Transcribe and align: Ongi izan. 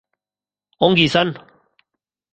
Ongi 0.87 1.05
izan. 1.11 1.35